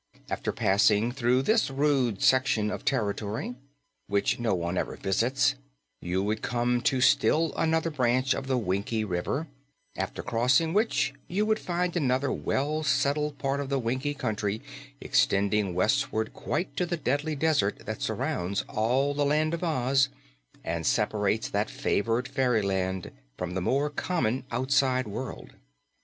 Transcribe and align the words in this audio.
After 0.31 0.51
passing 0.51 1.11
through 1.11 1.43
this 1.43 1.69
rude 1.69 2.23
section 2.23 2.71
of 2.71 2.83
territory, 2.83 3.53
which 4.07 4.39
no 4.39 4.55
one 4.55 4.75
ever 4.75 4.95
visits, 4.95 5.53
you 6.01 6.23
would 6.23 6.41
come 6.41 6.81
to 6.89 7.01
still 7.01 7.53
another 7.55 7.91
branch 7.91 8.33
of 8.33 8.47
the 8.47 8.57
Winkie 8.57 9.03
River, 9.03 9.47
after 9.95 10.23
crossing 10.23 10.73
which 10.73 11.13
you 11.27 11.45
would 11.45 11.59
find 11.59 11.95
another 11.95 12.31
well 12.31 12.81
settled 12.81 13.37
part 13.37 13.59
of 13.59 13.69
the 13.69 13.77
Winkie 13.77 14.15
Country 14.15 14.59
extending 14.99 15.75
westward 15.75 16.33
quite 16.33 16.75
to 16.77 16.87
the 16.87 16.97
Deadly 16.97 17.35
Desert 17.35 17.85
that 17.85 18.01
surrounds 18.01 18.65
all 18.67 19.13
the 19.13 19.23
Land 19.23 19.53
of 19.53 19.63
Oz 19.63 20.09
and 20.63 20.83
separates 20.83 21.47
that 21.49 21.69
favored 21.69 22.27
fairyland 22.27 23.11
from 23.37 23.53
the 23.53 23.61
more 23.61 23.91
common 23.91 24.45
outside 24.51 25.05
world. 25.07 25.51